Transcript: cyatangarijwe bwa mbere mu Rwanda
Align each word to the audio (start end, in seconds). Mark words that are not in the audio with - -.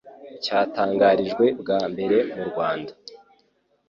cyatangarijwe 0.43 1.45
bwa 1.61 1.79
mbere 1.91 2.17
mu 2.33 2.43
Rwanda 2.49 2.91